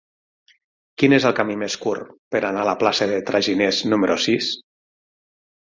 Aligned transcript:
Quin 1.01 1.13
és 1.17 1.27
el 1.29 1.35
camí 1.41 1.57
més 1.63 1.75
curt 1.83 2.09
per 2.35 2.43
anar 2.49 2.63
a 2.63 2.69
la 2.71 2.75
plaça 2.85 3.09
dels 3.13 3.29
Traginers 3.31 3.85
número 3.93 4.21
sis? 4.29 4.53